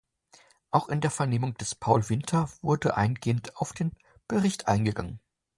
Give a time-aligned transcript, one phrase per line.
[0.71, 3.91] Auch in der Vernehmung des Paul Winter wurde eingehend auf den
[4.27, 5.19] Bericht eingegangen.